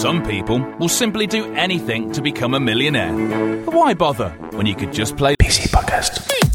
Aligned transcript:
Some 0.00 0.22
people 0.22 0.60
will 0.78 0.88
simply 0.88 1.26
do 1.26 1.52
anything 1.52 2.10
to 2.12 2.22
become 2.22 2.54
a 2.54 2.58
millionaire. 2.58 3.12
But 3.66 3.74
why 3.74 3.92
bother 3.92 4.30
when 4.56 4.64
you 4.64 4.74
could 4.74 4.94
just 4.94 5.14
play 5.18 5.34
PC 5.42 5.68
Podcast? 5.68 6.49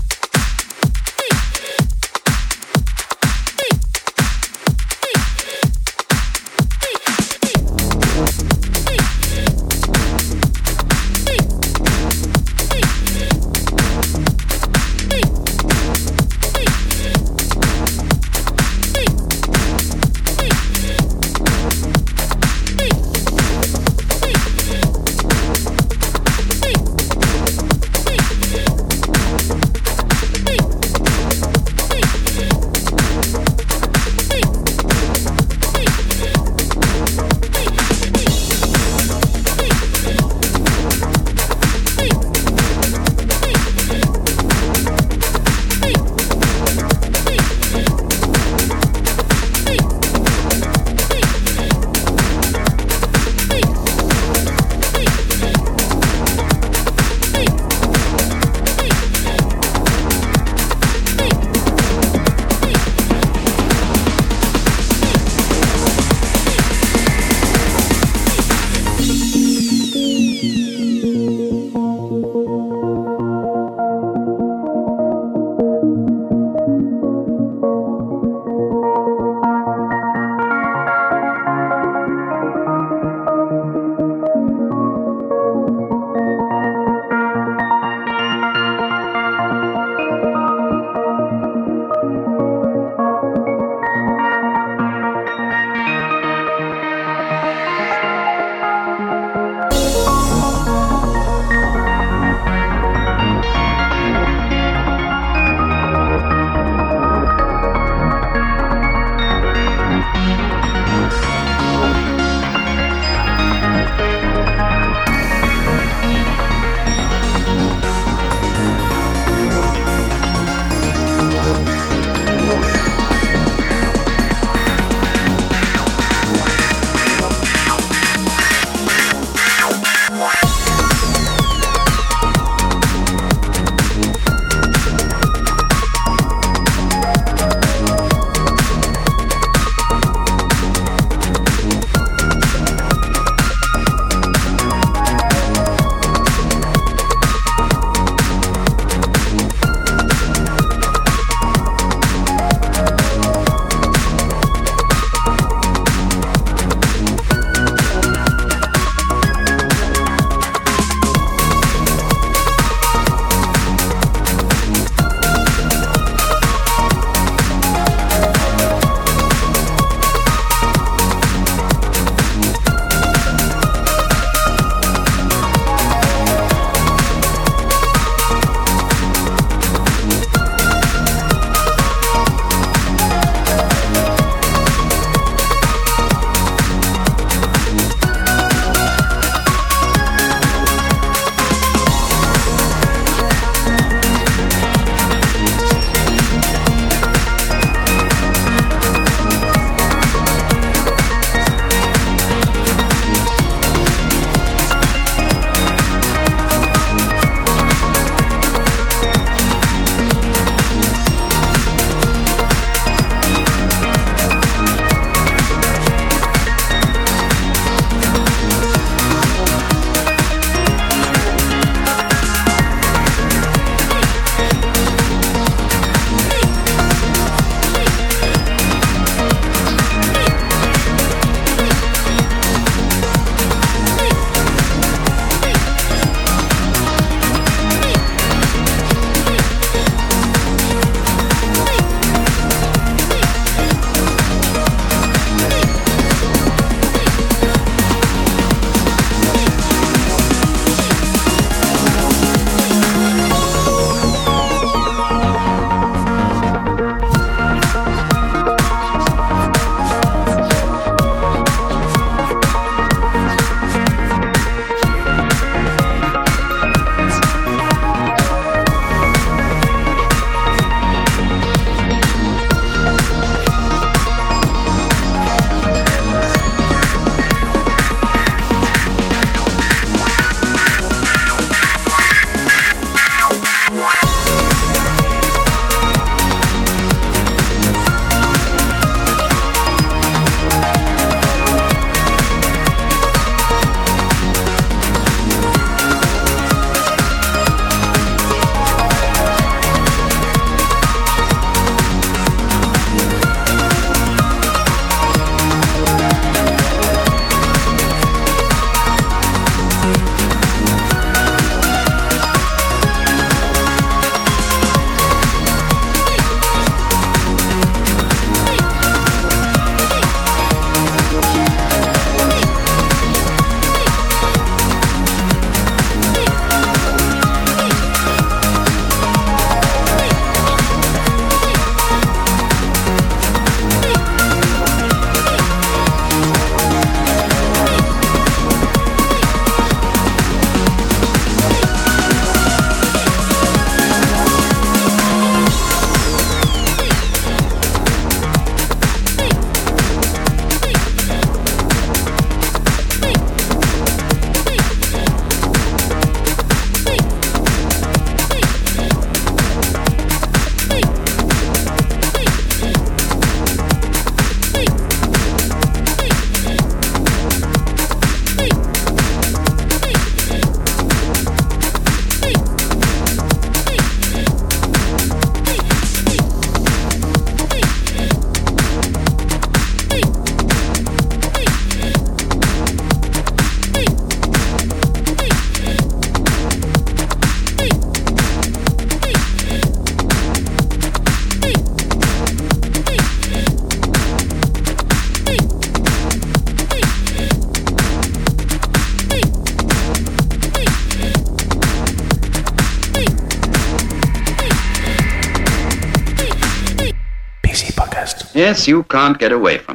Yes, 408.36 408.68
you 408.68 408.84
can't 408.84 409.18
get 409.18 409.32
away 409.32 409.58
from 409.58 409.75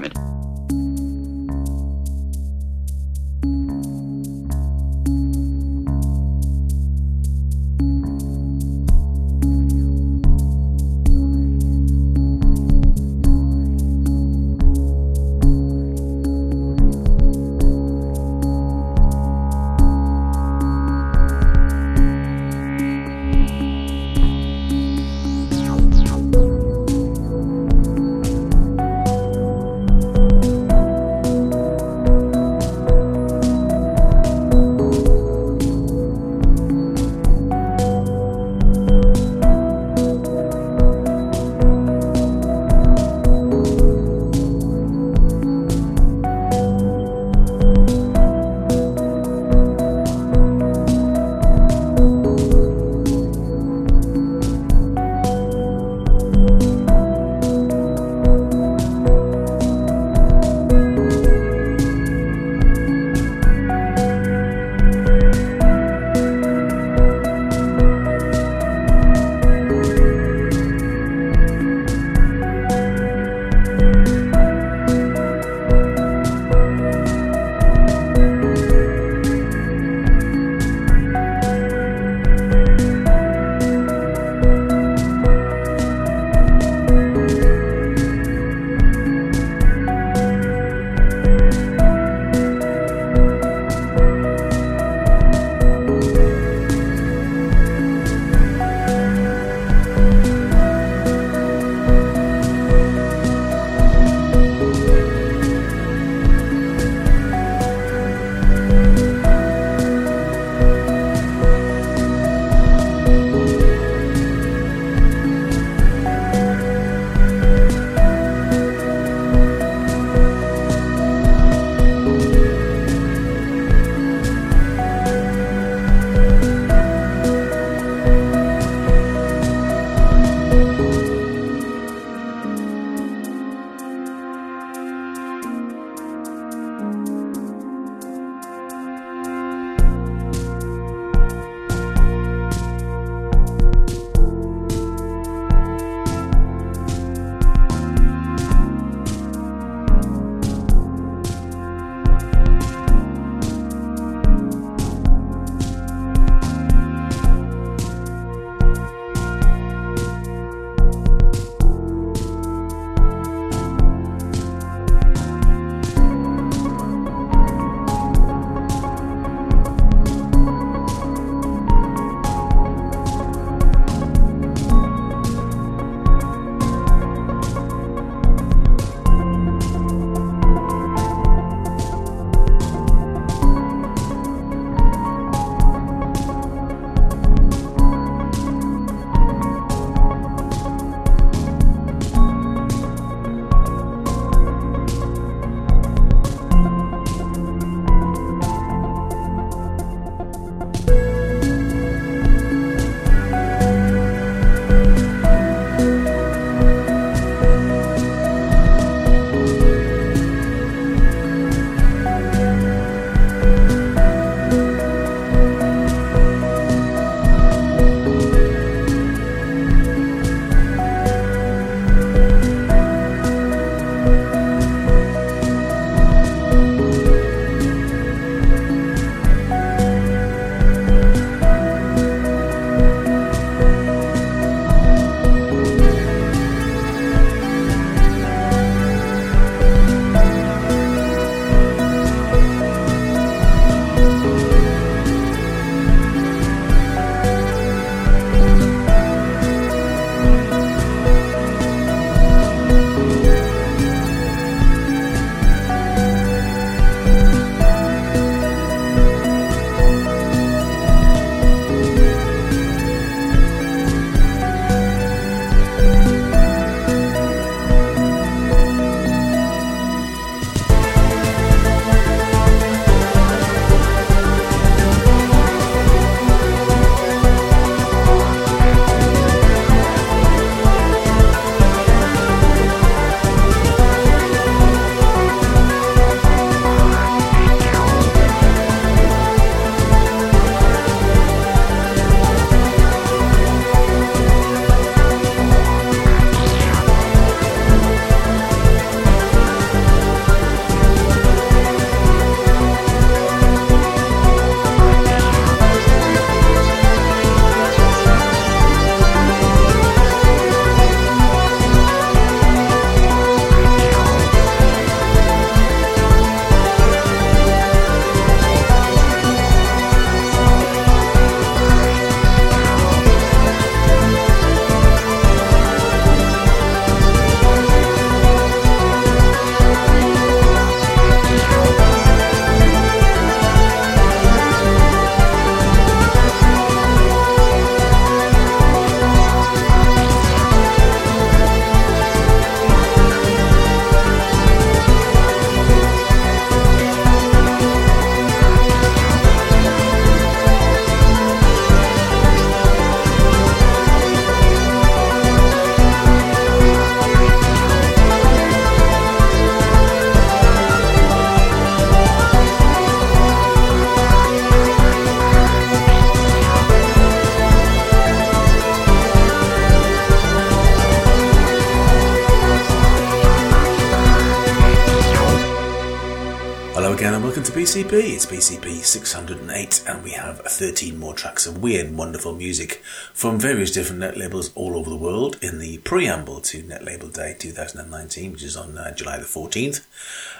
PCP. 377.60 377.92
It's 377.92 378.24
PCP 378.24 378.82
608, 378.82 379.84
and 379.86 380.02
we 380.02 380.12
have 380.12 380.38
13 380.38 380.98
more 380.98 381.12
tracks 381.12 381.46
of 381.46 381.62
weird, 381.62 381.94
wonderful 381.94 382.34
music 382.34 382.80
from 383.12 383.38
various 383.38 383.70
different 383.70 384.00
net 384.00 384.16
labels 384.16 384.50
all 384.54 384.78
over 384.78 384.88
the 384.88 384.96
world 384.96 385.36
in 385.42 385.58
the 385.58 385.76
preamble 385.76 386.40
to 386.40 386.62
Netlabel 386.62 387.12
Day 387.12 387.36
2019, 387.38 388.32
which 388.32 388.42
is 388.44 388.56
on 388.56 388.78
uh, 388.78 388.94
July 388.94 389.18
the 389.18 389.24
14th. 389.24 389.84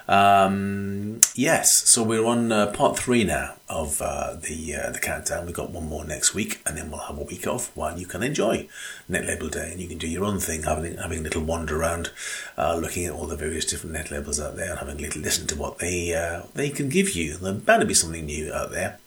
Um, 0.09 1.21
yes, 1.35 1.87
so 1.91 2.03
we're 2.03 2.25
on 2.25 2.51
uh, 2.53 2.69
part 2.69 2.99
three 2.99 3.25
now 3.25 3.57
of 3.69 4.01
uh, 4.01 4.37
the 4.41 4.75
uh, 4.75 4.91
the 4.91 4.99
countdown. 4.99 5.45
We've 5.45 5.55
got 5.55 5.71
one 5.71 5.87
more 5.87 6.07
next 6.07 6.33
week, 6.33 6.63
and 6.65 6.77
then 6.77 6.91
we'll 6.91 7.01
have 7.01 7.19
a 7.19 7.25
week 7.25 7.47
off 7.47 7.71
while 7.77 7.99
you 7.99 8.07
can 8.07 8.23
enjoy 8.23 8.67
Netlabel 9.11 9.51
Day 9.51 9.73
and 9.73 9.81
you 9.81 9.89
can 9.89 9.99
do 9.99 10.07
your 10.07 10.25
own 10.25 10.39
thing, 10.39 10.63
having 10.63 10.97
having 10.97 11.21
a 11.21 11.23
little 11.23 11.43
wander 11.43 11.81
around, 11.81 12.11
uh, 12.57 12.77
looking 12.77 13.05
at 13.05 13.13
all 13.13 13.27
the 13.27 13.37
various 13.37 13.65
different 13.65 13.95
net 13.95 14.11
labels 14.11 14.41
out 14.41 14.57
there, 14.57 14.71
and 14.71 14.79
having 14.79 14.99
a 14.99 15.01
little 15.01 15.23
listen 15.23 15.47
to 15.49 15.57
what 15.57 15.79
they 15.79 16.15
uh, 16.15 16.43
they 16.55 16.71
can 16.71 16.89
give 16.89 17.11
you. 17.11 17.37
Bound 17.39 17.81
to 17.81 17.87
be 17.87 17.95
something 17.95 18.27
new 18.27 18.53
out 18.53 18.71
there. 18.71 18.99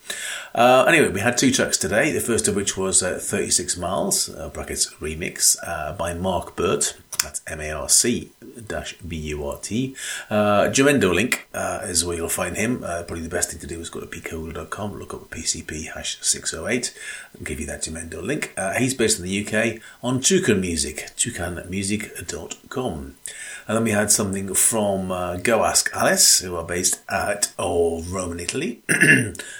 Uh, 0.53 0.85
anyway, 0.87 1.09
we 1.09 1.21
had 1.21 1.37
two 1.37 1.51
tracks 1.51 1.77
today. 1.77 2.11
The 2.11 2.19
first 2.19 2.47
of 2.47 2.55
which 2.55 2.77
was 2.77 3.01
36 3.01 3.77
Miles 3.77 4.29
brackets 4.53 4.93
remix 4.95 5.55
by 5.97 6.13
Marc 6.13 6.55
Burt. 6.55 6.95
That's 7.23 7.41
M 7.47 7.61
A 7.61 7.71
R 7.71 7.89
C 7.89 8.31
dash 8.67 8.95
B 8.97 9.15
U 9.17 9.45
R 9.47 9.57
T. 9.57 9.95
Uh, 10.29 10.65
Jamendo 10.65 11.13
link 11.13 11.47
uh, 11.53 11.81
is 11.83 12.03
where 12.05 12.15
you'll 12.17 12.29
find 12.29 12.55
him. 12.57 12.83
Uh, 12.83 13.03
probably 13.03 13.21
the 13.23 13.29
best 13.29 13.51
thing 13.51 13.59
to 13.59 13.67
do 13.67 13.79
is 13.79 13.89
go 13.89 13.99
to 13.99 14.05
pcool.com, 14.05 14.99
look 14.99 15.13
up 15.13 15.29
PCP 15.29 15.91
hash 15.93 16.17
608, 16.21 16.93
and 17.33 17.45
give 17.45 17.59
you 17.59 17.65
that 17.65 17.83
Jamendo 17.83 18.21
link. 18.21 18.53
Uh, 18.57 18.73
he's 18.73 18.93
based 18.93 19.19
in 19.19 19.25
the 19.25 19.45
UK 19.45 19.81
on 20.03 20.19
Toucan 20.21 20.61
Music, 20.61 21.09
toucanmusic.com. 21.17 23.15
And 23.65 23.77
then 23.77 23.83
we 23.83 23.91
had 23.91 24.11
something 24.11 24.53
from 24.53 25.11
uh, 25.11 25.37
Go 25.37 25.63
Ask 25.63 25.89
Alice, 25.93 26.41
who 26.41 26.55
are 26.55 26.65
based 26.65 27.01
at 27.09 27.53
Rome 27.57 28.33
in 28.33 28.39
Italy. 28.41 28.81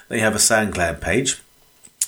they 0.09 0.19
have 0.19 0.35
a 0.35 0.39
SoundCloud 0.39 0.99
page. 0.99 1.41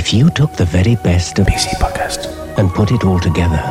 If 0.05 0.13
you 0.13 0.29
took 0.29 0.53
the 0.53 0.65
very 0.65 0.97
best 0.97 1.39
of 1.39 1.47
PC 1.47 1.77
Podcast. 1.79 2.29
and 2.59 2.69
put 2.69 2.91
it 2.91 3.03
all 3.03 3.19
together, 3.19 3.63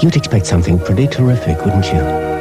you'd 0.00 0.14
expect 0.14 0.46
something 0.46 0.78
pretty 0.78 1.08
terrific, 1.08 1.58
wouldn't 1.64 1.86
you? 1.86 2.31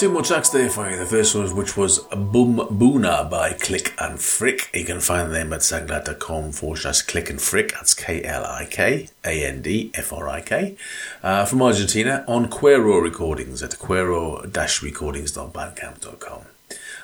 Two 0.00 0.08
more 0.08 0.22
tracks 0.22 0.48
there 0.48 0.70
for 0.70 0.88
you. 0.88 0.96
The 0.96 1.04
first 1.04 1.34
one, 1.34 1.54
which 1.54 1.76
was 1.76 1.98
Bumbuna 2.04 3.28
by 3.28 3.52
Klik 3.52 3.92
and 3.98 4.18
Frik. 4.18 4.70
You 4.72 4.86
can 4.86 4.98
find 4.98 5.30
them 5.30 5.52
at 5.52 5.60
soundcloud.com 5.60 6.52
forward 6.52 6.78
slash 6.78 7.02
Klik 7.02 7.28
and 7.28 7.38
Frik. 7.38 7.72
That's 7.72 7.92
K 7.92 8.24
L 8.24 8.46
I 8.46 8.64
K 8.64 9.10
A 9.26 9.44
N 9.44 9.60
D 9.60 9.90
F 9.92 10.10
R 10.14 10.26
I 10.26 10.40
K. 10.40 10.74
Uh, 11.22 11.44
from 11.44 11.60
Argentina 11.60 12.24
on 12.26 12.48
Quiero 12.48 12.96
Recordings 12.96 13.62
at 13.62 13.78
quiero-recordings.bandcamp.com. 13.78 16.42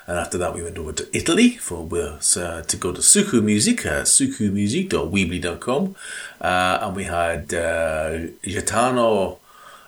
And 0.07 0.17
after 0.17 0.39
that, 0.39 0.55
we 0.55 0.63
went 0.63 0.79
over 0.79 0.93
to 0.93 1.07
Italy 1.15 1.51
for 1.51 1.87
uh, 1.93 2.17
to 2.63 2.77
go 2.77 2.93
to 2.93 3.01
Sucu 3.01 3.43
Music, 3.43 3.85
uh, 3.85 4.05
sucumusic.weebly.com. 4.05 5.95
Uh, 6.41 6.79
and 6.81 6.95
we 6.95 7.03
had 7.03 7.53
uh, 7.53 8.17
Gaetano 8.41 9.37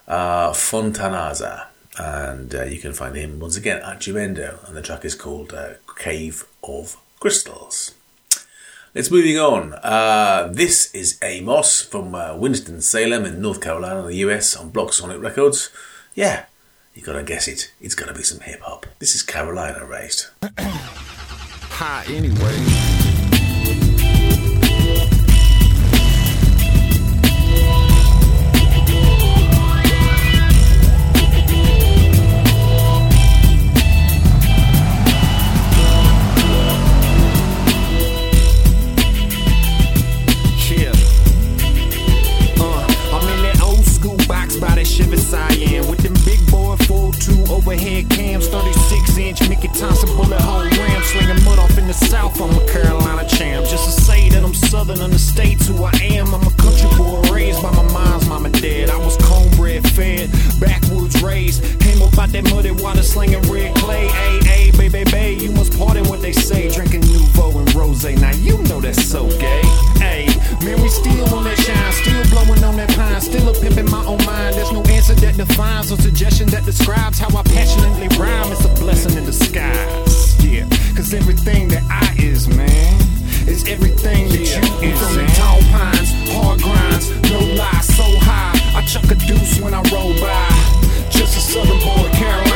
uh, 0.08 0.52
Fontanazza. 0.52 1.69
And 2.00 2.56
uh, 2.56 2.64
you 2.64 2.80
can 2.80 2.94
find 2.94 3.16
him 3.16 3.40
once 3.40 3.58
again 3.58 3.82
at 3.82 4.00
Jamendo. 4.00 4.66
And 4.66 4.76
the 4.76 4.82
track 4.82 5.04
is 5.04 5.16
called 5.16 5.54
uh, 5.54 5.74
Cave 5.98 6.46
of 6.64 6.96
Crystals. 7.20 7.94
Let's 8.96 9.12
moving 9.12 9.38
on. 9.38 9.74
Uh, 9.74 10.50
this 10.52 10.92
is 10.96 11.20
A 11.22 11.42
Moss 11.42 11.82
from 11.82 12.16
uh, 12.16 12.36
Winston-Salem 12.38 13.26
in 13.26 13.42
North 13.42 13.62
Carolina, 13.62 14.04
the 14.04 14.16
US, 14.16 14.56
on 14.56 14.72
Blocsonic 14.72 15.22
Records. 15.22 15.70
Yeah, 16.16 16.46
you 16.96 17.04
gotta 17.04 17.22
guess 17.22 17.48
it. 17.48 17.72
It's 17.80 17.96
gotta 17.96 18.14
be 18.14 18.24
some 18.24 18.40
hip 18.40 18.62
hop. 18.62 18.88
This 18.98 19.14
is 19.14 19.22
Carolina 19.22 19.86
raised. 19.86 20.28
Hi, 20.58 22.04
anyway. 22.08 22.99
Mickey 49.70 49.80
Thompson 49.80 50.16
bullet 50.16 50.42
hole 50.42 50.64
ram, 50.64 51.04
slinging 51.04 51.44
mud 51.44 51.60
off 51.60 51.78
in 51.78 51.88
the 51.88 51.94
south. 51.94 52.40
I'm 52.42 52.56
a 52.58 52.66
Carolina 52.66 53.28
champ. 53.28 53.66
Just 53.66 53.86
to 53.86 54.02
say 54.04 54.30
that 54.30 54.44
I'm 54.44 54.54
southern 54.54 55.00
on 55.02 55.12
the 55.12 55.20
states 55.20 55.68
who 55.68 55.84
I 55.84 55.92
am. 56.02 56.34
I'm 56.34 56.46
a 56.46 56.52
country 56.52 56.90
boy 56.98 57.22
raised 57.32 57.62
by 57.62 57.72
my 57.72 57.84
mom's 57.92 58.28
mom 58.28 58.46
and 58.46 58.62
dad. 58.62 58.90
I 58.90 58.98
was 58.98 59.18
cornbread 59.18 59.88
fed, 59.90 60.32
backwoods 60.60 61.22
raised. 61.22 61.64
Came 61.80 62.02
up 62.02 62.18
out 62.18 62.30
that 62.30 62.44
muddy 62.50 62.72
water 62.72 63.04
slinging 63.04 63.42
red 63.44 63.76
clay. 63.76 64.08
Hey, 64.08 64.40
hey, 64.44 64.72
baby, 64.72 65.04
baby, 65.12 65.44
you 65.44 65.52
must 65.52 65.78
pardon 65.78 66.08
what 66.08 66.22
they 66.22 66.34
say. 66.34 66.70
Drinking 66.70 67.02
Nouveau 67.02 67.60
and 67.60 67.74
Rose. 67.76 68.04
Now 68.04 68.34
you 68.34 68.58
know 68.64 68.80
that's 68.82 69.04
so 69.04 69.28
gay. 69.40 69.62
Hey, 69.98 70.28
man, 70.64 70.90
still 70.90 71.36
on 71.36 71.44
that 71.44 71.59
defines 75.40 75.90
or 75.90 75.96
suggestion 75.96 76.48
that 76.50 76.66
describes 76.66 77.18
how 77.18 77.30
I 77.30 77.42
passionately 77.44 78.10
rhyme. 78.20 78.52
It's 78.52 78.66
a 78.66 78.74
blessing 78.76 79.18
in 79.18 79.24
disguise. 79.24 80.36
Yeah, 80.44 80.68
cause 80.98 81.14
everything 81.14 81.70
that 81.70 81.84
I 81.90 82.14
is, 82.22 82.50
man, 82.50 83.00
is 83.48 83.66
everything 83.70 84.28
that 84.30 84.44
yeah. 84.44 84.60
you 84.84 84.92
is. 84.92 85.00
From 85.00 85.16
the 85.16 85.26
tall 85.40 85.60
pines, 85.72 86.12
hard 86.36 86.62
grinds, 86.62 87.08
no 87.32 87.40
lie, 87.56 87.80
so 87.80 88.04
high. 88.20 88.52
I 88.78 88.86
chuck 88.86 89.10
a 89.10 89.16
deuce 89.16 89.62
when 89.62 89.74
I 89.74 89.82
roll 89.94 90.12
by. 90.20 91.10
Just 91.10 91.38
a 91.38 91.40
southern 91.40 91.80
boy, 91.80 92.10
Carolina 92.12 92.49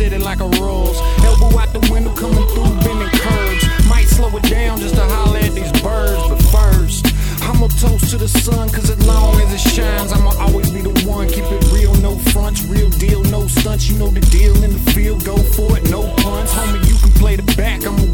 city 0.00 0.16
like 0.16 0.40
a 0.40 0.48
rose. 0.64 0.98
Elbow 1.28 1.58
out 1.60 1.70
the 1.76 1.84
window, 1.92 2.14
coming 2.14 2.46
through, 2.52 2.72
bending 2.84 3.12
curves. 3.20 3.64
Might 3.86 4.08
slow 4.08 4.34
it 4.38 4.44
down 4.44 4.80
just 4.80 4.94
to 4.94 5.04
holler 5.14 5.38
at 5.38 5.52
these 5.52 5.72
birds, 5.82 6.22
but 6.30 6.40
first. 6.56 7.06
I'ma 7.42 7.68
toast 7.82 8.08
to 8.10 8.16
the 8.16 8.28
sun, 8.28 8.70
cause 8.70 8.88
as 8.88 9.00
long 9.06 9.34
as 9.42 9.52
it 9.52 9.64
shines, 9.76 10.10
I'ma 10.12 10.32
always 10.44 10.70
be 10.70 10.80
the 10.80 10.94
one. 11.06 11.28
Keep 11.28 11.48
it 11.56 11.62
real, 11.74 11.94
no 11.96 12.16
fronts, 12.32 12.64
real 12.64 12.88
deal, 12.88 13.22
no 13.24 13.46
stunts. 13.46 13.90
You 13.90 13.98
know 13.98 14.08
the 14.08 14.24
deal 14.38 14.56
in 14.64 14.72
the 14.72 14.82
field, 14.92 15.22
go 15.24 15.36
for 15.36 15.76
it, 15.76 15.84
no 15.90 16.00
punts. 16.22 16.52
Homie, 16.54 16.80
you 16.88 16.96
can 16.96 17.12
play 17.20 17.36
the 17.36 17.48
back, 17.60 17.84
I'ma 17.84 18.09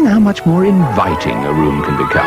amazing 0.00 0.12
how 0.12 0.20
much 0.20 0.44
more 0.46 0.64
inviting 0.64 1.44
a 1.44 1.52
room 1.52 1.82
can 1.82 1.96
become. 1.96 2.19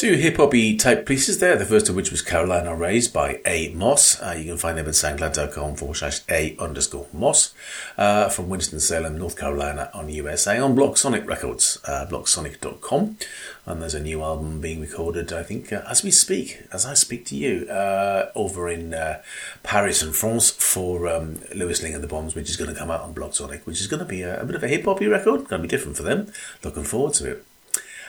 Hip 0.00 0.36
hoppy 0.36 0.76
type 0.76 1.06
pieces 1.06 1.38
there. 1.38 1.56
The 1.56 1.64
first 1.64 1.88
of 1.88 1.94
which 1.94 2.10
was 2.10 2.20
Carolina 2.20 2.74
Raised 2.74 3.12
by 3.12 3.40
A 3.46 3.70
Moss. 3.70 4.20
Uh, 4.20 4.34
you 4.36 4.44
can 4.44 4.58
find 4.58 4.76
them 4.76 4.86
at 4.86 4.92
soundcloud.com 4.92 5.76
forward 5.76 5.94
slash 5.94 6.20
A 6.28 6.56
underscore 6.58 7.06
Moss 7.12 7.54
uh, 7.96 8.28
from 8.28 8.50
Winston-Salem, 8.50 9.16
North 9.16 9.38
Carolina 9.38 9.90
on 9.94 10.10
USA 10.10 10.58
on 10.58 10.76
Blocsonic 10.76 11.26
Records, 11.26 11.78
uh, 11.86 12.06
blocsonic.com. 12.10 13.16
And 13.64 13.80
there's 13.80 13.94
a 13.94 14.02
new 14.02 14.20
album 14.20 14.60
being 14.60 14.80
recorded, 14.80 15.32
I 15.32 15.42
think, 15.42 15.72
uh, 15.72 15.82
as 15.88 16.02
we 16.02 16.10
speak, 16.10 16.64
as 16.70 16.84
I 16.84 16.92
speak 16.94 17.24
to 17.26 17.36
you, 17.36 17.66
uh, 17.70 18.30
over 18.34 18.68
in 18.68 18.92
uh, 18.92 19.22
Paris 19.62 20.02
and 20.02 20.14
France 20.14 20.50
for 20.50 21.08
um, 21.08 21.40
Louis 21.54 21.82
Lingg 21.82 21.94
and 21.94 22.04
the 22.04 22.08
Bombs, 22.08 22.34
which 22.34 22.50
is 22.50 22.56
going 22.56 22.68
to 22.68 22.78
come 22.78 22.90
out 22.90 23.00
on 23.00 23.14
Blocsonic, 23.14 23.64
which 23.64 23.80
is 23.80 23.86
going 23.86 24.00
to 24.00 24.04
be 24.04 24.22
a, 24.22 24.42
a 24.42 24.44
bit 24.44 24.56
of 24.56 24.62
a 24.62 24.68
hip 24.68 24.84
hoppy 24.84 25.06
record. 25.06 25.48
Going 25.48 25.62
to 25.62 25.68
be 25.68 25.68
different 25.68 25.96
for 25.96 26.02
them. 26.02 26.30
Looking 26.62 26.84
forward 26.84 27.14
to 27.14 27.30
it. 27.30 27.46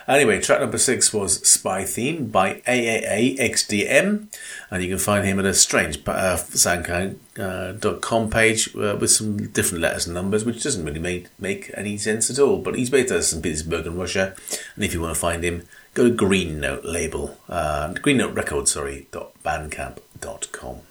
Anyway, 0.08 0.40
track 0.40 0.60
number 0.60 0.78
six 0.78 1.12
was 1.12 1.48
Spy 1.48 1.84
Theme 1.84 2.28
by 2.28 2.62
AAAXDM, 2.68 4.28
and 4.70 4.84
you 4.84 4.90
can 4.90 5.00
find 5.00 5.26
him 5.26 5.40
at 5.40 5.46
a 5.46 5.54
strange 5.54 5.98
uh, 6.06 6.38
soundcloud.com 6.38 8.24
uh, 8.24 8.30
page 8.30 8.76
uh, 8.76 8.96
with 9.00 9.10
some 9.10 9.48
different 9.48 9.82
letters 9.82 10.06
and 10.06 10.14
numbers, 10.14 10.46
which 10.46 10.62
doesn't 10.62 10.86
really 10.86 11.00
make, 11.00 11.28
make 11.40 11.72
any 11.74 11.98
sense 11.98 12.30
at 12.30 12.38
all. 12.38 12.60
But 12.60 12.76
he's 12.76 12.92
based 12.92 13.12
out 13.12 13.18
of 13.18 13.24
St. 13.24 13.42
Petersburg 13.42 13.88
in 13.88 13.98
Russia, 13.98 14.36
and 14.76 14.84
if 14.84 14.94
you 14.94 15.02
want 15.02 15.16
to 15.16 15.20
find 15.20 15.44
him, 15.44 15.68
go 15.96 16.04
to 16.04 16.16
Green 16.16 16.60
Note 16.60 16.86
label, 16.86 17.40
uh, 17.50 17.92
Green 17.94 18.18
Note 18.18 18.36
Record, 18.36 18.68
sorry, 18.68 19.08
bandcamp.com. 19.12 20.82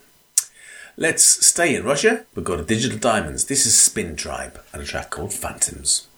Let's 0.96 1.24
stay 1.24 1.74
in 1.76 1.84
Russia. 1.84 2.24
We've 2.34 2.44
got 2.44 2.60
a 2.60 2.64
Digital 2.64 2.98
Diamonds. 2.98 3.44
This 3.44 3.64
is 3.66 3.74
Spintribe 3.74 4.60
and 4.72 4.82
a 4.82 4.84
track 4.84 5.10
called 5.10 5.32
Phantoms. 5.32 6.08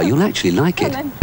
You'll 0.00 0.22
actually 0.22 0.52
like 0.52 0.82
it. 0.82 1.19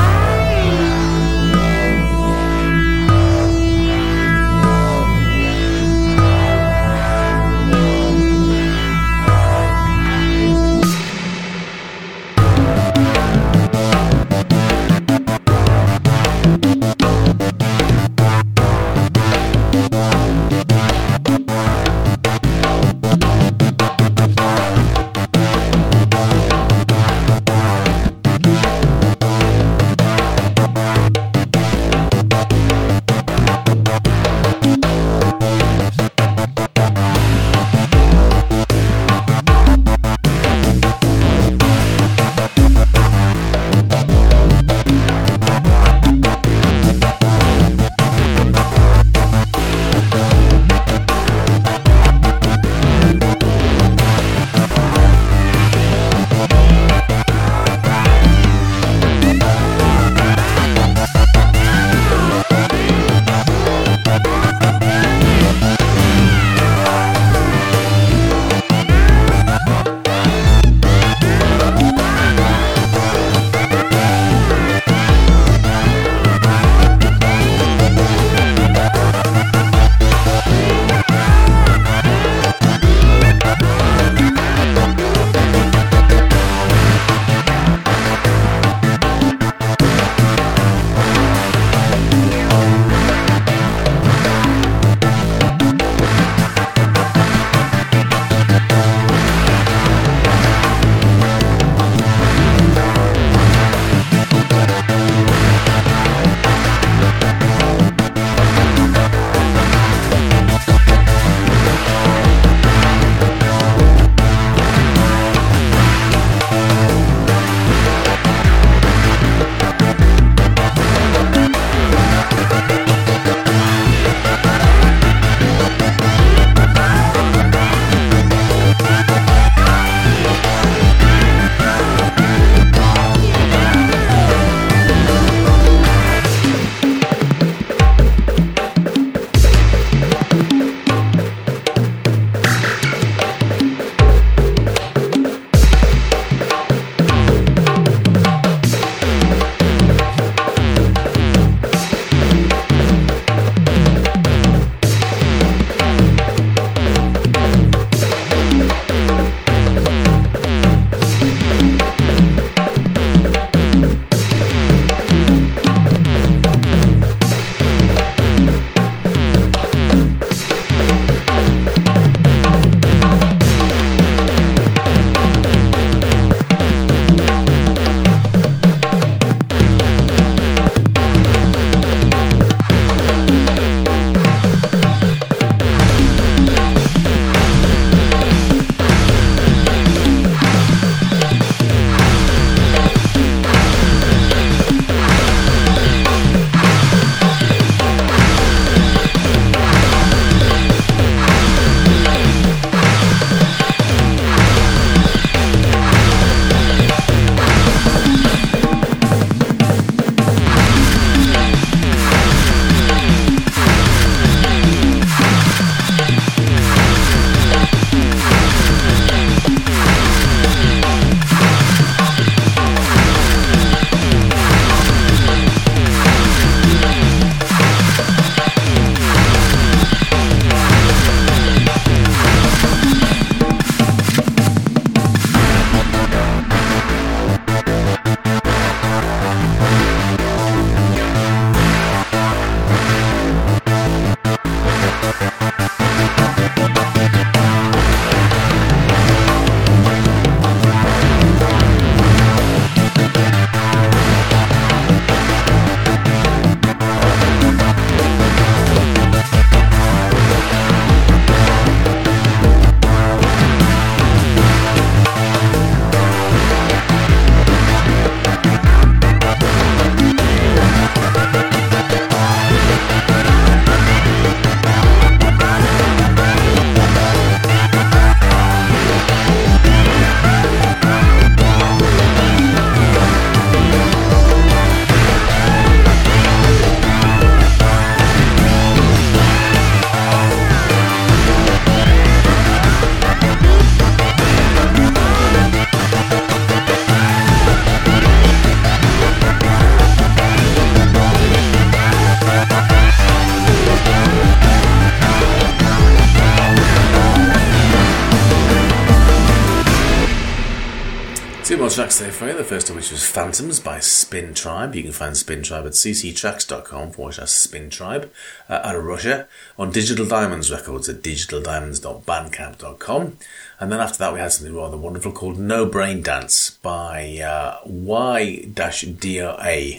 Tracks 311.78 312.00
there 312.00 312.12
for 312.12 312.26
you. 312.26 312.34
The 312.34 312.44
first 312.44 312.72
of 312.72 312.76
which 312.76 312.90
was 312.90 313.08
Phantoms 313.08 313.60
by 313.60 313.78
Spintribe. 313.78 314.74
You 314.74 314.82
can 314.82 314.92
find 314.92 315.14
Spintribe 315.14 315.68
at 315.68 315.74
cctracks.com 315.74 316.90
forward 316.90 317.14
slash 317.14 317.28
Spintribe 317.28 318.10
uh, 318.50 318.62
out 318.64 318.76
of 318.76 318.84
Russia. 318.84 319.28
On 319.60 319.70
Digital 319.70 320.08
Diamonds 320.08 320.52
Records 320.52 320.90
at 320.90 321.04
digitaldiamonds.bandcamp.com. 321.04 323.18
And 323.60 323.72
then 323.72 323.80
after 323.80 324.00
that, 324.00 324.12
we 324.12 324.20
had 324.20 324.32
something 324.32 324.56
rather 324.56 324.76
wonderful 324.76 325.12
called 325.12 325.38
No 325.38 325.68
Brain 325.68 326.02
Dance 326.02 326.50
by 326.50 327.20
uh, 327.20 327.60
Y-DRA. 327.64 329.74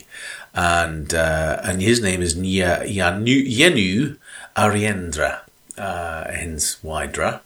And, 0.54 1.12
uh, 1.12 1.60
and 1.64 1.82
his 1.82 2.00
name 2.00 2.22
is 2.22 2.36
Yenu 2.36 4.18
Ariendra, 4.56 5.40
uh, 5.76 6.30
hence 6.30 6.78
Ydra 6.84 7.40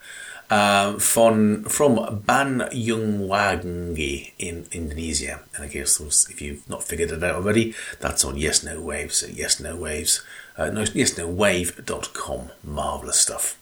uh, 0.53 0.99
from 0.99 1.65
from 1.65 1.97
Banyuwangi 2.29 4.33
in 4.39 4.67
Indonesia. 4.71 5.41
And 5.55 5.65
I 5.65 5.69
guess 5.69 5.99
if 6.29 6.43
you've 6.43 6.69
not 6.69 6.85
figured 6.85 7.11
it 7.11 7.25
out 7.25 7.37
already, 7.37 7.75
that's 8.01 8.25
on 8.25 8.37
Yes 8.37 8.63
No 8.63 8.83
Waves. 8.83 9.25
Yes 9.33 9.61
No 9.61 9.77
Waves, 9.77 10.23
uh, 10.59 10.69
no, 10.69 10.83
yesnowave.com. 10.83 12.51
Marvelous 12.63 13.19
stuff. 13.19 13.57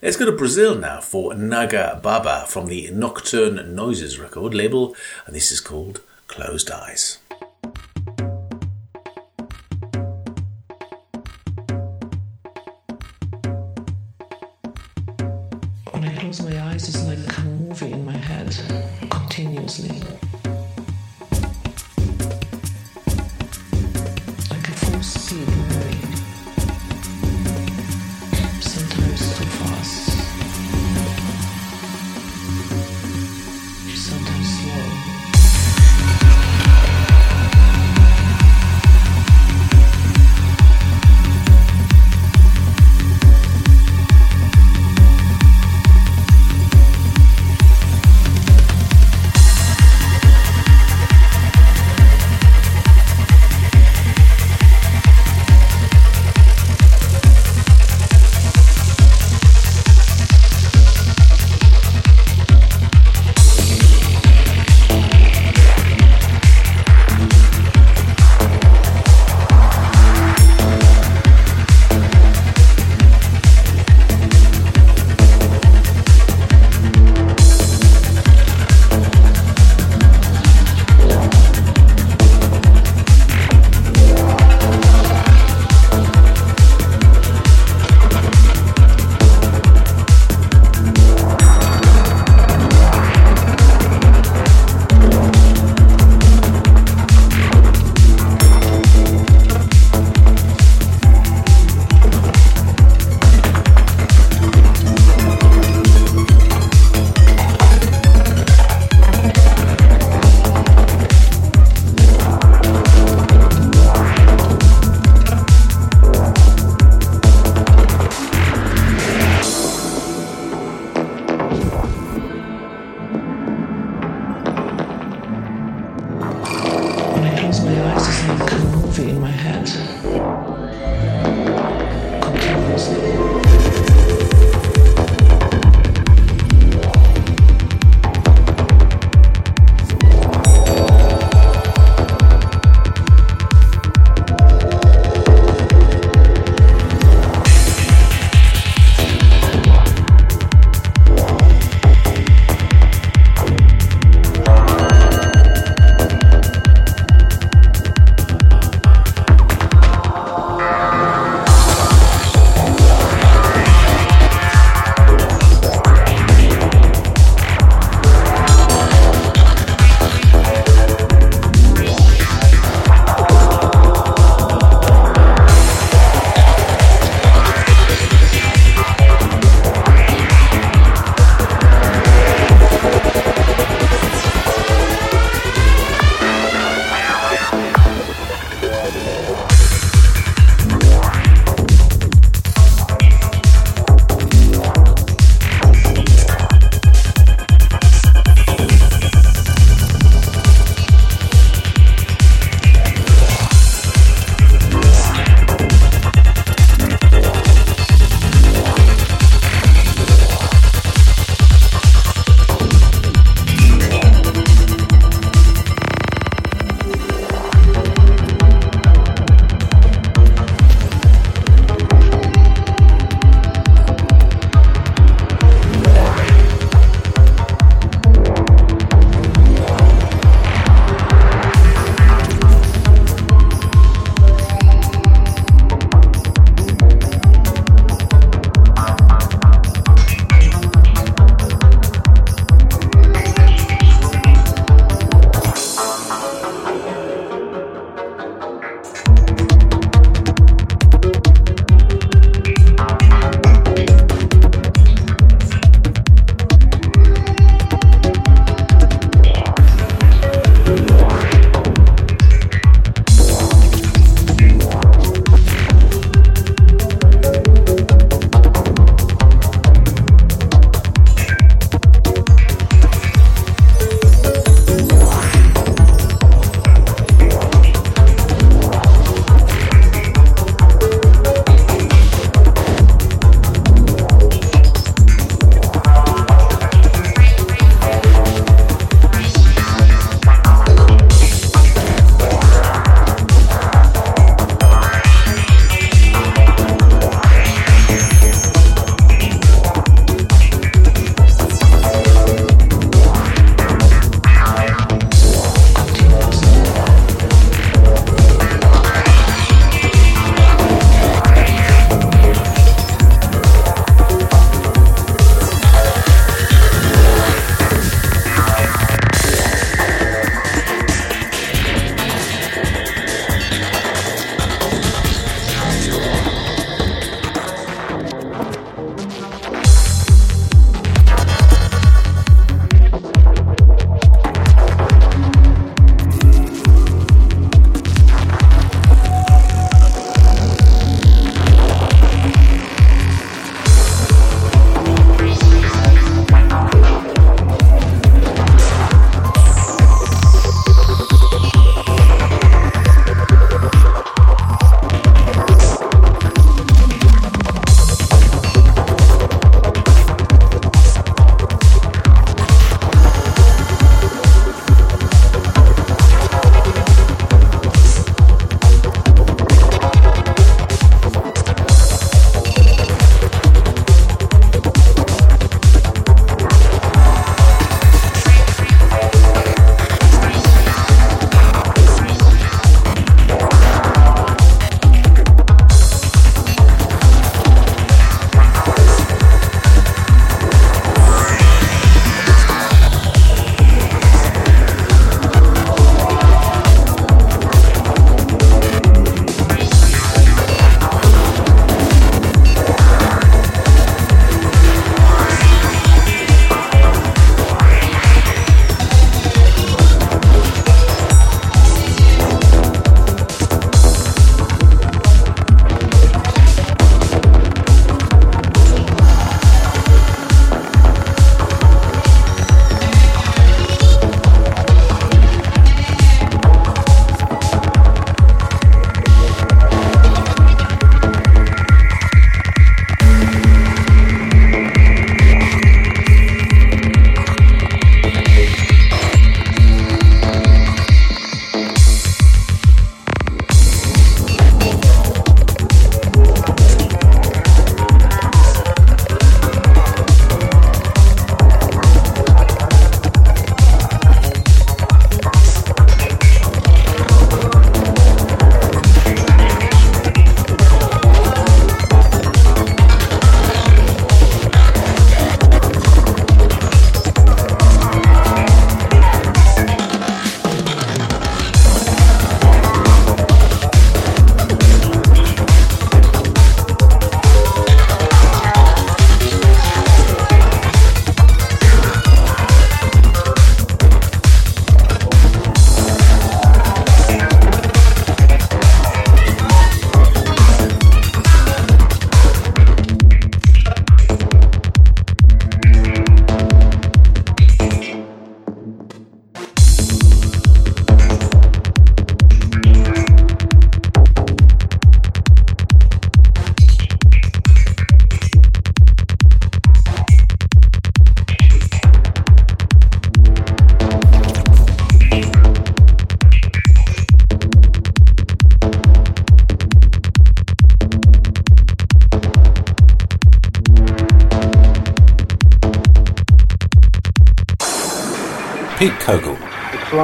Let's 0.00 0.16
go 0.16 0.24
to 0.24 0.32
Brazil 0.32 0.74
now 0.74 1.00
for 1.00 1.34
Naga 1.34 2.00
Baba 2.02 2.46
from 2.48 2.68
the 2.68 2.90
Nocturne 2.90 3.74
Noises 3.74 4.18
record 4.18 4.54
label, 4.54 4.96
and 5.26 5.36
this 5.36 5.52
is 5.52 5.60
called 5.60 6.00
Closed 6.26 6.70
Eyes. 6.70 7.18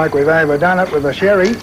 Like 0.00 0.14
we've 0.14 0.28
overdone 0.28 0.78
it 0.78 0.90
with 0.92 1.02
the 1.02 1.12
sherry. 1.12 1.60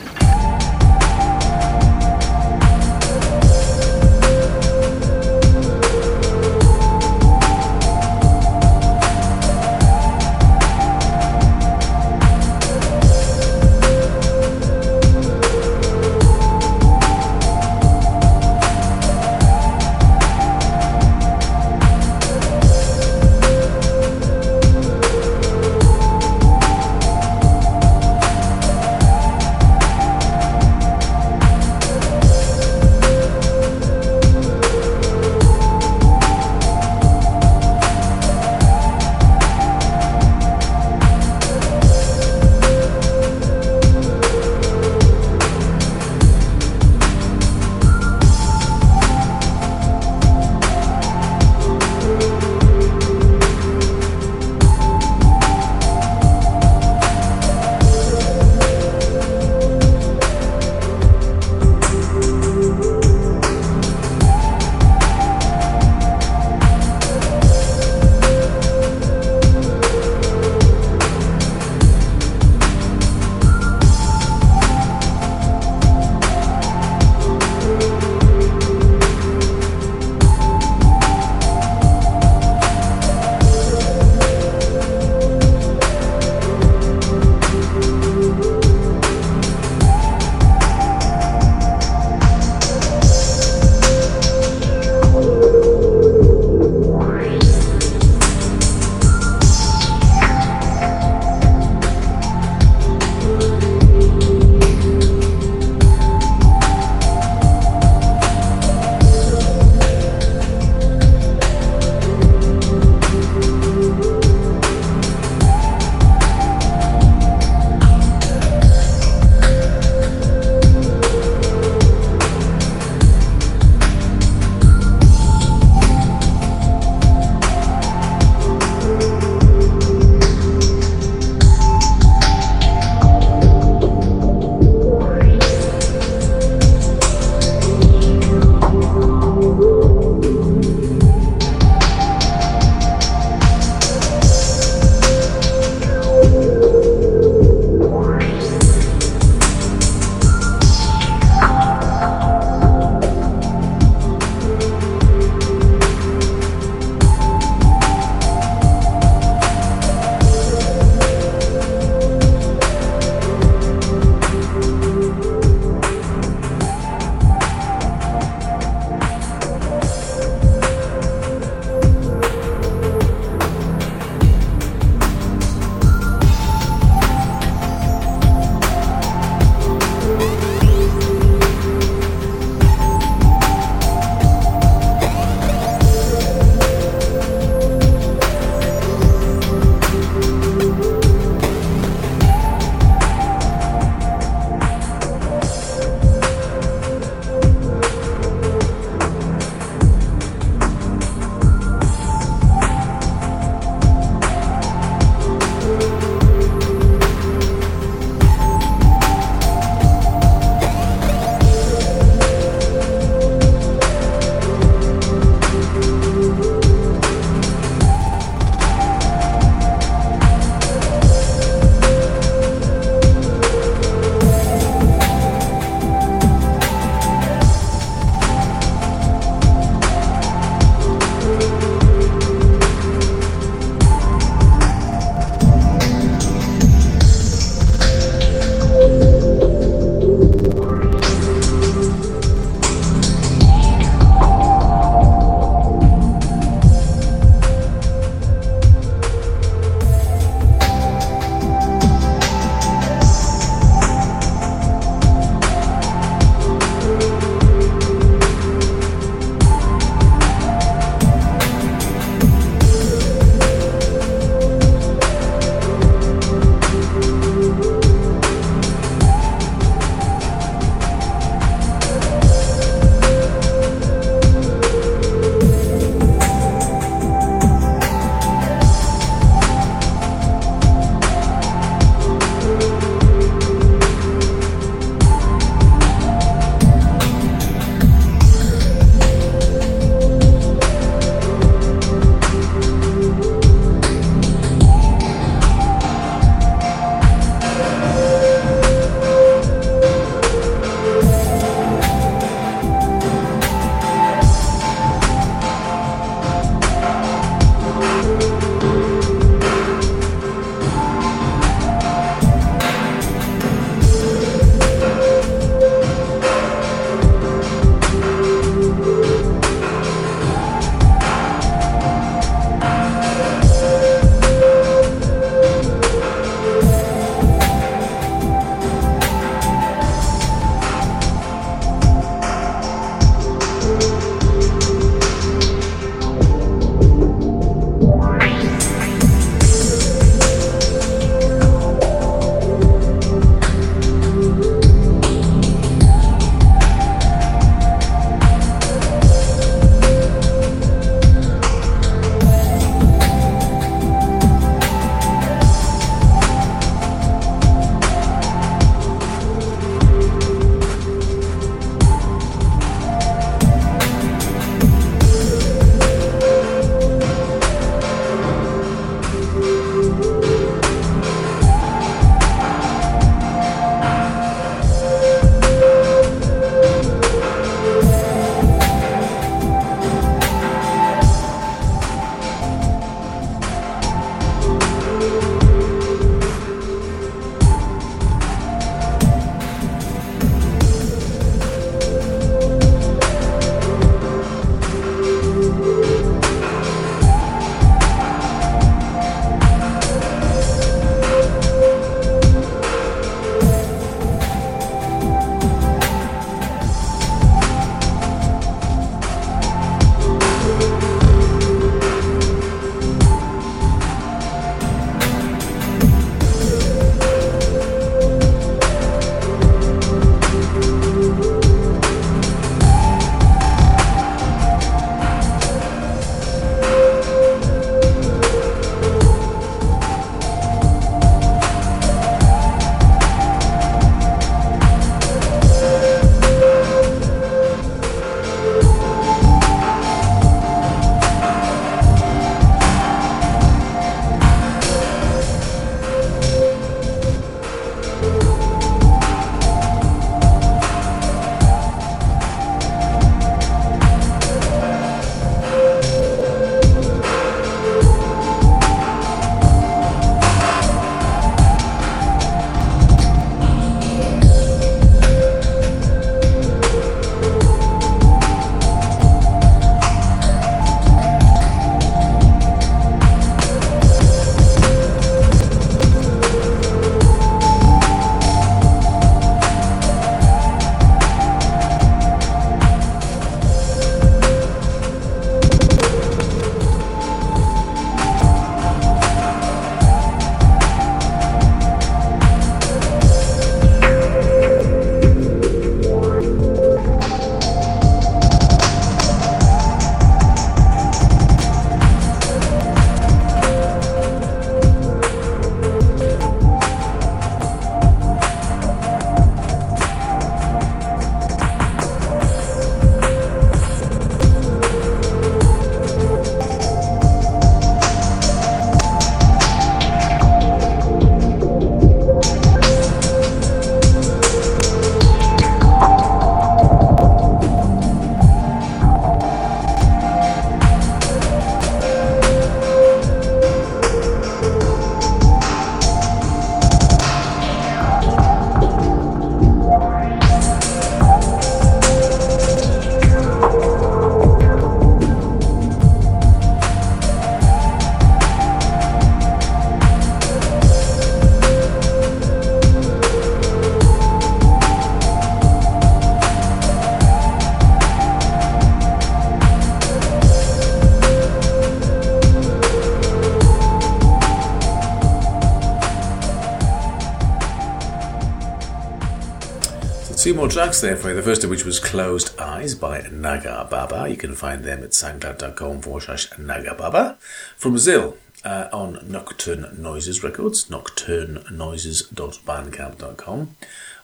Two 570.27 570.33
more 570.33 570.49
tracks 570.49 570.81
there 570.81 570.97
for 570.97 571.07
you. 571.07 571.15
The 571.15 571.21
first 571.21 571.45
of 571.45 571.49
which 571.49 571.63
was 571.63 571.79
Closed 571.79 572.37
Eyes 572.37 572.75
by 572.75 572.99
Naga 573.09 573.65
Baba. 573.71 574.09
You 574.09 574.17
can 574.17 574.35
find 574.35 574.65
them 574.65 574.83
at 574.83 574.89
soundcloud.com 574.89 575.81
forward 575.81 576.03
slash 576.03 576.27
Naga 576.37 576.75
Baba. 576.75 577.17
From 577.55 577.71
Brazil, 577.71 578.17
uh, 578.43 578.67
on 578.73 578.99
Nocturne 579.09 579.73
Noises 579.79 580.25
Records, 580.25 580.65
nocturnenoises.bandcamp.com. 580.65 583.55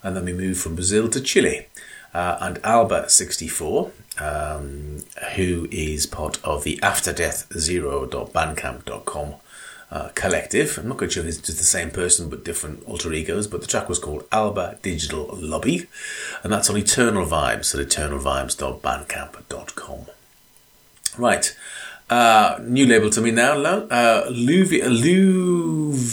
And 0.01 0.15
then 0.15 0.24
we 0.24 0.32
move 0.32 0.57
from 0.57 0.76
Brazil 0.76 1.09
to 1.09 1.19
Chile. 1.19 1.67
Uh, 2.13 2.38
and 2.39 2.55
Alba64, 2.61 3.91
um, 4.21 4.99
who 5.36 5.67
is 5.71 6.05
part 6.05 6.39
of 6.45 6.63
the 6.63 6.78
AfterDeathZero.bandcamp.com 6.78 8.92
uh, 8.92 8.92
collective. 10.24 10.78
I'm 10.78 10.88
not 10.88 10.99
quite 10.99 11.11
sure 11.11 11.24
if 11.24 11.28
it's 11.28 11.39
just 11.39 11.57
the 11.57 11.65
same 11.65 11.91
person 11.91 12.30
but 12.30 12.45
different 12.45 12.82
alter 12.88 13.11
egos, 13.11 13.45
but 13.45 13.59
the 13.59 13.67
track 13.67 13.89
was 13.89 13.99
called 13.99 14.24
Alba 14.32 14.78
Digital 14.82 15.28
Lobby, 15.34 15.88
and 16.43 16.53
that's 16.53 16.69
on 16.69 16.78
Eternal 16.78 17.26
Vibes 17.26 17.78
at 17.78 17.86
eternalvibes.bandcamp.com. 17.86 20.05
Right. 21.17 21.53
Uh, 22.09 22.57
new 22.61 22.86
label 22.86 23.09
to 23.09 23.19
me 23.19 23.32
now. 23.32 23.57
Uh, 23.57 24.30
Luvi- 24.30 24.82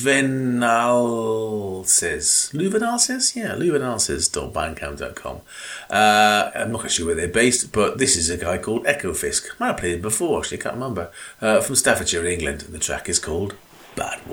Luvenal 0.01 1.87
says. 1.87 2.51
Lluevenalces? 2.53 3.37
Yeah, 3.37 3.55
Lluevenalces.bandcamp.com. 3.55 5.41
Uh, 5.89 6.51
I'm 6.57 6.73
not 6.73 6.81
quite 6.81 6.91
sure 6.91 7.07
where 7.07 7.15
they're 7.15 7.29
based, 7.29 7.73
but 7.73 7.99
this 7.99 8.17
is 8.17 8.29
a 8.29 8.37
guy 8.37 8.59
called 8.59 8.85
Eko 8.87 9.17
Fisk. 9.17 9.55
Might 9.61 9.69
have 9.69 9.77
played 9.77 9.95
him 9.95 10.03
before, 10.03 10.41
actually, 10.41 10.59
I 10.59 10.63
can't 10.63 10.75
remember. 10.75 11.13
Uh, 11.41 11.61
from 11.61 11.77
Staffordshire, 11.77 12.27
England. 12.27 12.65
And 12.65 12.75
the 12.75 12.81
track 12.81 13.09
is 13.09 13.21
called 13.21 13.55
Water. 14.01 14.30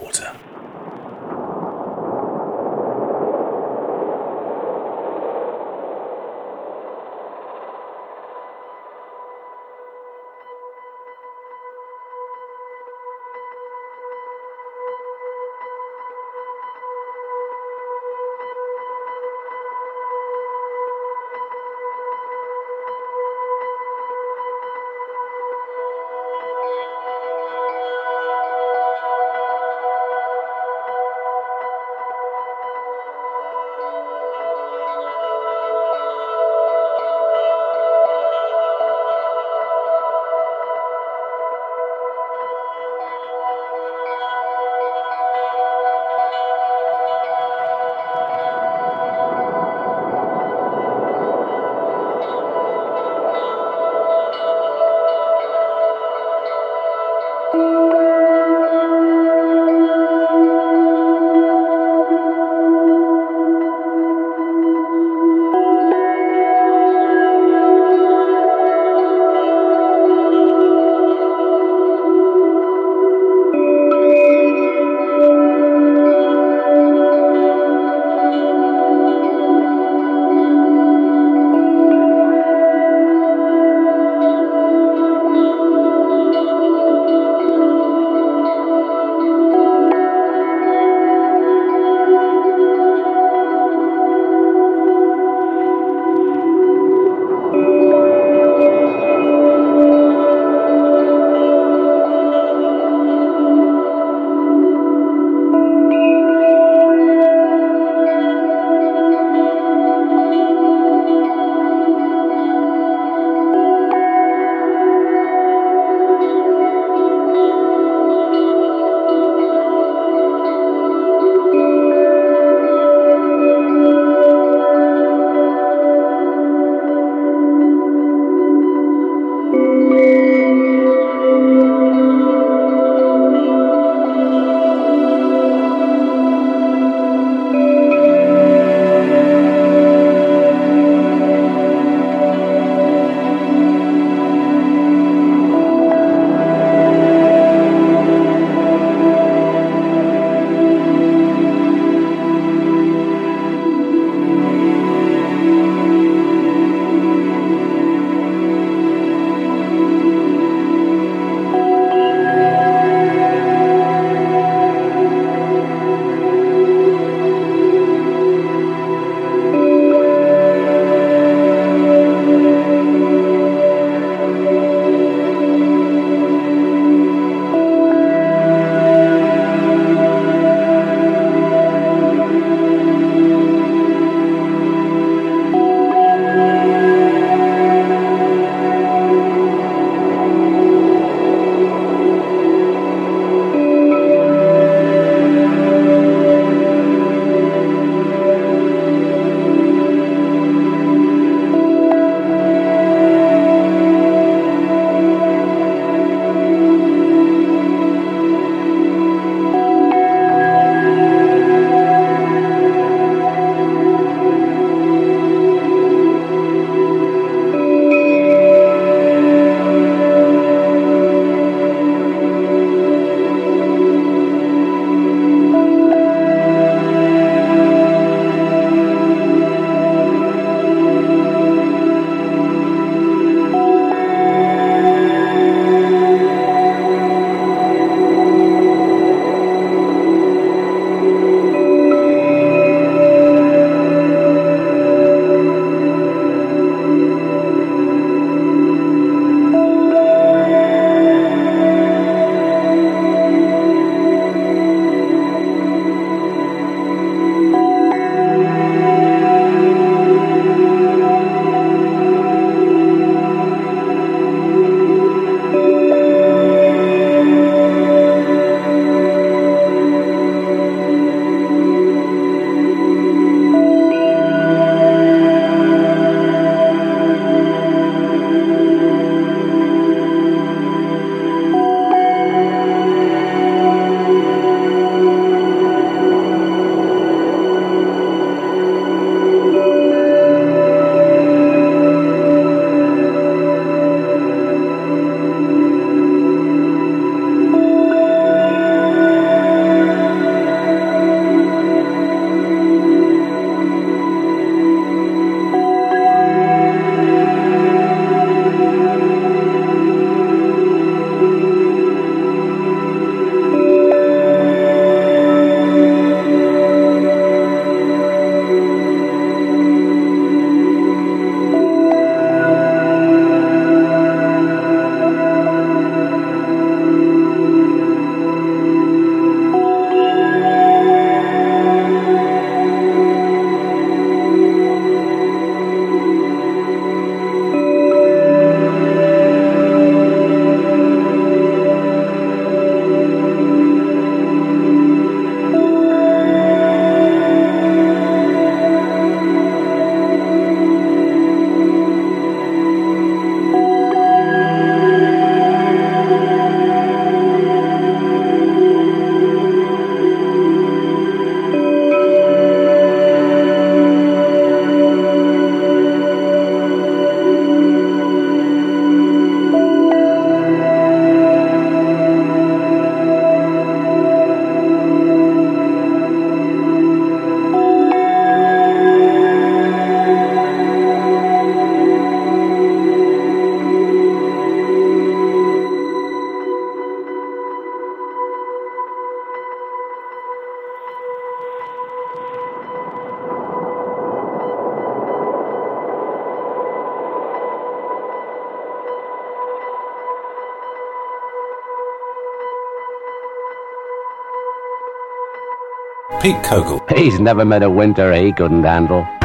Pete 406.27 406.43
Kogel. 406.43 406.81
He's 406.97 407.21
never 407.21 407.45
met 407.45 407.63
a 407.63 407.69
winter 407.69 408.11
eh, 408.11 408.19
he 408.19 408.33
couldn't 408.33 408.65
handle. 408.65 409.16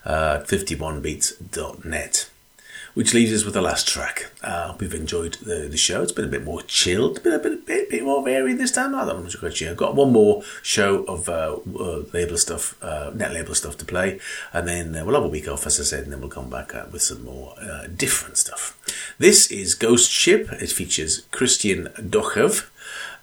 Uh, 0.06 0.38
51beats.net. 0.38 2.30
which 2.94 3.12
leaves 3.12 3.32
us 3.32 3.44
with 3.44 3.54
the 3.54 3.60
last 3.60 3.86
track. 3.88 4.30
Uh, 4.42 4.74
you've 4.80 4.94
enjoyed 4.94 5.34
the, 5.34 5.68
the 5.68 5.76
show. 5.76 6.02
It's 6.02 6.12
been 6.12 6.24
a 6.24 6.28
bit 6.28 6.44
more 6.44 6.62
chilled, 6.62 7.22
been 7.22 7.32
a 7.32 7.38
bit, 7.38 7.66
bit, 7.66 7.90
bit 7.90 8.04
more 8.04 8.24
varied 8.24 8.58
this 8.58 8.70
time. 8.70 8.94
I 8.94 9.04
don't 9.04 9.24
know 9.24 9.70
I've 9.70 9.76
got 9.76 9.94
one 9.94 10.12
more 10.12 10.42
show 10.62 11.04
of 11.04 11.28
uh, 11.28 11.56
uh, 11.78 12.04
label 12.12 12.36
stuff, 12.36 12.82
uh, 12.82 13.10
net 13.14 13.32
label 13.32 13.54
stuff 13.54 13.76
to 13.78 13.84
play, 13.84 14.20
and 14.52 14.66
then 14.66 14.94
uh, 14.94 15.04
we'll 15.04 15.14
have 15.14 15.24
a 15.24 15.28
week 15.28 15.48
off, 15.48 15.66
as 15.66 15.80
I 15.80 15.84
said, 15.84 16.04
and 16.04 16.12
then 16.12 16.20
we'll 16.20 16.30
come 16.30 16.50
back 16.50 16.74
uh, 16.74 16.86
with 16.90 17.02
some 17.02 17.24
more 17.24 17.54
different 17.96 18.38
stuff. 18.38 18.78
This 19.18 19.50
is 19.50 19.74
Ghost 19.74 20.10
Ship. 20.10 20.48
It 20.52 20.70
features 20.70 21.26
Kristian 21.32 21.92
Dochev 22.00 22.68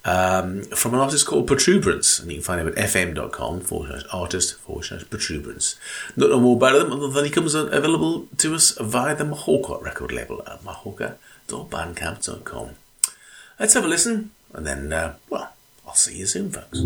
um, 0.04 0.62
from 0.64 0.94
an 0.94 1.00
artist 1.00 1.26
called 1.26 1.48
Protuberance, 1.48 2.20
and 2.20 2.30
you 2.30 2.38
can 2.38 2.44
find 2.44 2.60
him 2.60 2.68
at 2.68 2.74
fm.com 2.74 3.60
forward 3.60 3.90
slash 3.90 4.02
artist 4.12 4.56
forward 4.56 4.84
slash 4.84 5.04
Protuberance. 5.04 5.76
Not 6.16 6.30
know 6.30 6.40
more 6.40 6.56
about 6.56 6.80
him 6.80 6.92
other 6.92 7.08
than 7.08 7.24
he 7.24 7.30
comes 7.30 7.54
available 7.54 8.26
to 8.38 8.54
us 8.54 8.76
via 8.78 9.14
the 9.14 9.24
Mahorka 9.24 9.80
record 9.82 10.12
label 10.12 10.42
at 10.46 10.62
mahorka.bandcamp.com. 10.62 12.70
Let's 13.60 13.74
have 13.74 13.84
a 13.84 13.88
listen, 13.88 14.30
and 14.52 14.66
then, 14.66 14.92
uh, 14.92 15.14
well, 15.30 15.52
I'll 15.86 15.94
see 15.94 16.16
you 16.16 16.26
soon, 16.26 16.50
folks. 16.50 16.82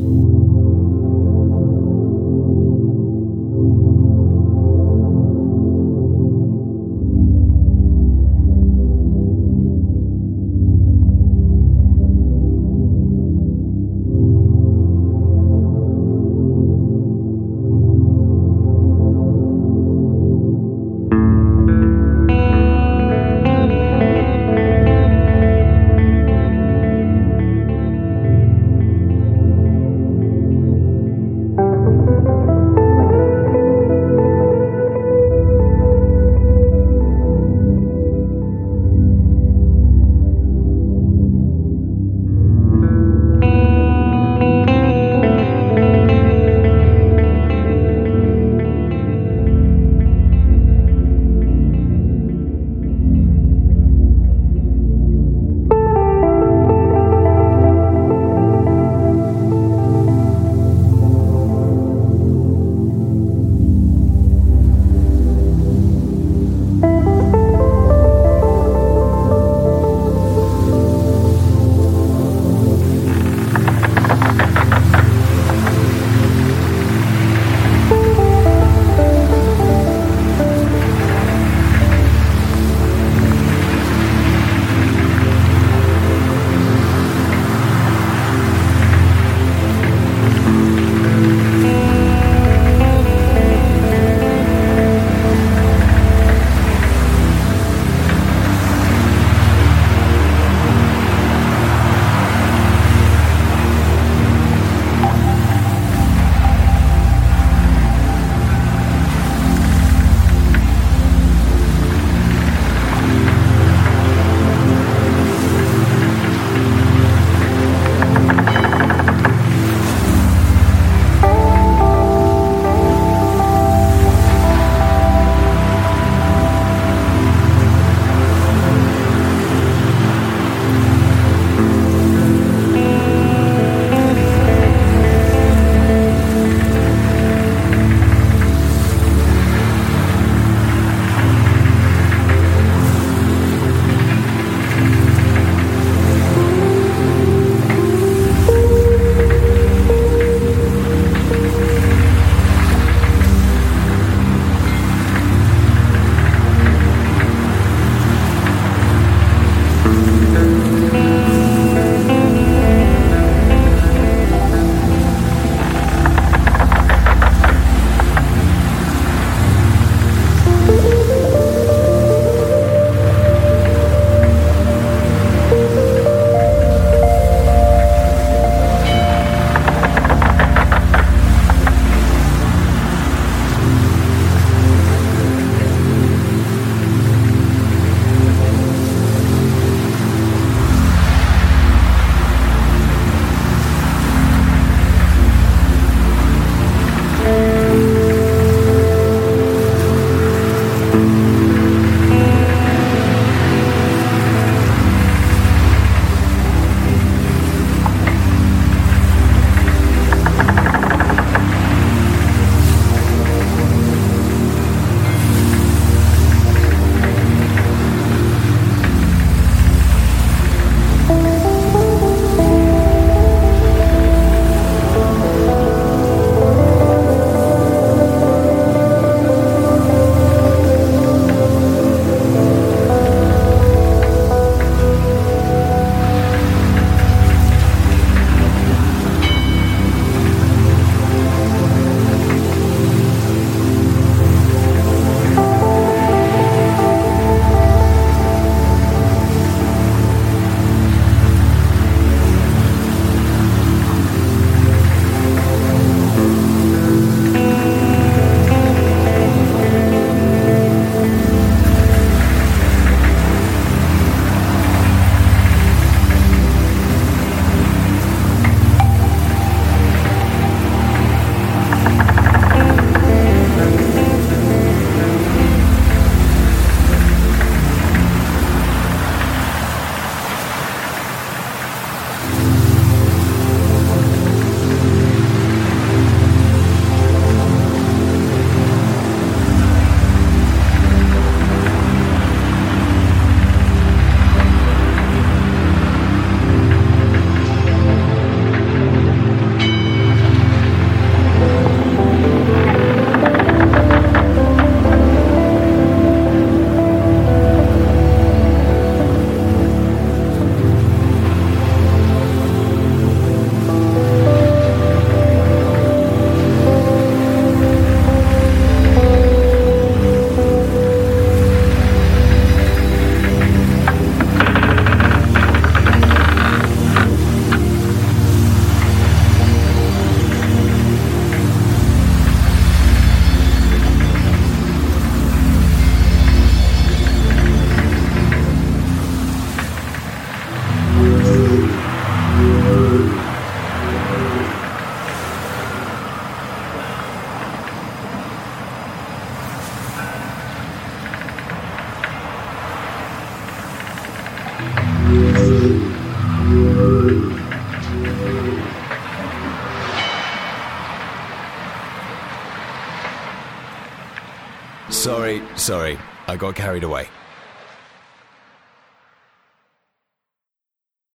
Sorry, 365.57 365.99
I 366.27 366.37
got 366.37 366.55
carried 366.55 366.85
away. 366.85 367.09